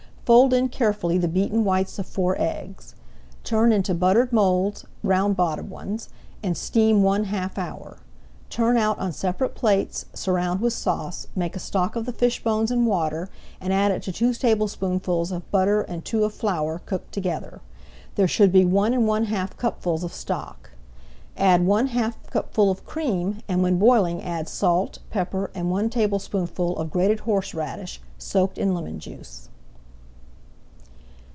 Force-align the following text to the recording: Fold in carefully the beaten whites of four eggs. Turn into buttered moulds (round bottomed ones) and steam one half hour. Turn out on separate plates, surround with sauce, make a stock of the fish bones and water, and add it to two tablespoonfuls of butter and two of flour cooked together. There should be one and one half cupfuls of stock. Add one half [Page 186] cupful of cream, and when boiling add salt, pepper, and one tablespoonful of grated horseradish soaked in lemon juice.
Fold 0.23 0.53
in 0.53 0.69
carefully 0.69 1.17
the 1.17 1.27
beaten 1.27 1.65
whites 1.65 1.99
of 1.99 2.05
four 2.05 2.37
eggs. 2.39 2.95
Turn 3.43 3.73
into 3.73 3.93
buttered 3.93 4.31
moulds 4.31 4.85
(round 5.03 5.35
bottomed 5.35 5.69
ones) 5.69 6.07
and 6.41 6.55
steam 6.55 7.03
one 7.03 7.25
half 7.25 7.57
hour. 7.57 7.97
Turn 8.49 8.77
out 8.77 8.97
on 8.97 9.11
separate 9.11 9.55
plates, 9.55 10.05
surround 10.13 10.61
with 10.61 10.71
sauce, 10.71 11.27
make 11.35 11.53
a 11.53 11.59
stock 11.59 11.97
of 11.97 12.05
the 12.05 12.13
fish 12.13 12.41
bones 12.45 12.71
and 12.71 12.87
water, 12.87 13.29
and 13.59 13.73
add 13.73 13.91
it 13.91 14.03
to 14.03 14.13
two 14.13 14.33
tablespoonfuls 14.33 15.33
of 15.33 15.51
butter 15.51 15.81
and 15.81 16.05
two 16.05 16.23
of 16.23 16.33
flour 16.33 16.79
cooked 16.85 17.11
together. 17.11 17.59
There 18.15 18.27
should 18.27 18.53
be 18.53 18.63
one 18.63 18.93
and 18.93 19.05
one 19.05 19.25
half 19.25 19.57
cupfuls 19.57 20.01
of 20.05 20.13
stock. 20.13 20.69
Add 21.35 21.65
one 21.65 21.87
half 21.87 22.13
[Page 22.23 22.31
186] 22.33 22.33
cupful 22.33 22.71
of 22.71 22.85
cream, 22.85 23.39
and 23.49 23.61
when 23.61 23.77
boiling 23.79 24.23
add 24.23 24.47
salt, 24.47 24.99
pepper, 25.09 25.51
and 25.53 25.69
one 25.69 25.89
tablespoonful 25.89 26.77
of 26.77 26.89
grated 26.89 27.19
horseradish 27.21 28.01
soaked 28.17 28.57
in 28.57 28.73
lemon 28.73 28.97
juice. 28.97 29.49